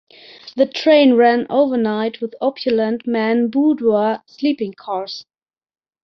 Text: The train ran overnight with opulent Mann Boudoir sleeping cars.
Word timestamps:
The 0.55 0.65
train 0.65 1.13
ran 1.13 1.45
overnight 1.47 2.21
with 2.21 2.33
opulent 2.41 3.05
Mann 3.05 3.49
Boudoir 3.49 4.23
sleeping 4.25 4.73
cars. 4.73 5.27